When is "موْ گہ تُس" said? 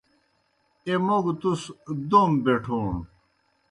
1.05-1.61